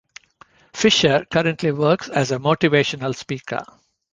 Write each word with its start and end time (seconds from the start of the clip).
Fisher 0.73 1.25
currently 1.31 1.71
works 1.71 2.09
as 2.09 2.31
a 2.31 2.39
motivational 2.39 3.15
speaker. 3.15 3.63